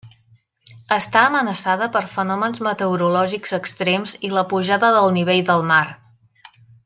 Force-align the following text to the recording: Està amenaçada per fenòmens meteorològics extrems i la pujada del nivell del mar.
Està 0.95 1.21
amenaçada 1.31 1.89
per 1.97 2.01
fenòmens 2.13 2.63
meteorològics 2.69 3.55
extrems 3.59 4.15
i 4.31 4.33
la 4.39 4.45
pujada 4.55 4.91
del 4.97 5.15
nivell 5.19 5.45
del 5.53 5.67
mar. 5.75 5.83